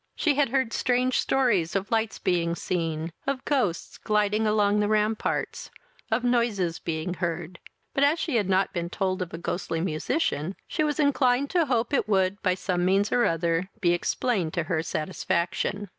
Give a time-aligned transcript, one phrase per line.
[0.15, 5.69] She had heard strange stories of lights being seen, of ghosts gliding along the ramparts,
[6.09, 7.59] of noises being heard;
[7.93, 11.67] but, as she had not been told of a ghostly musician, she was inclined to
[11.67, 15.87] hope it would, by some means or other, be explained to her satisfaction.